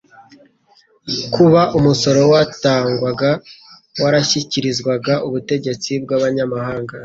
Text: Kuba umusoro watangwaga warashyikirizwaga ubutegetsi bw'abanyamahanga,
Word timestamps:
Kuba 1.33 1.61
umusoro 1.77 2.21
watangwaga 2.33 3.31
warashyikirizwaga 4.01 5.13
ubutegetsi 5.27 5.91
bw'abanyamahanga, 6.03 6.95